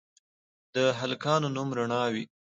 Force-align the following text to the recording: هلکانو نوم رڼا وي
هلکانو 0.99 1.47
نوم 1.55 1.69
رڼا 1.77 2.03
وي 2.13 2.23